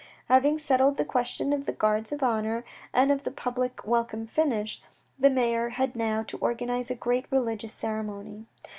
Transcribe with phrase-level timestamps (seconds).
[0.29, 4.83] Having settled the questions of the guards of honour, and of the public welcome finished,
[5.19, 8.47] the mayor had now to organise a great religious ceremony.